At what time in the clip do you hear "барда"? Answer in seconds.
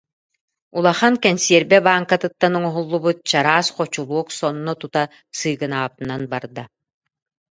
6.31-6.63